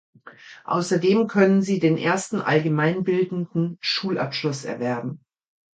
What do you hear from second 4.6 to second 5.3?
erwerben.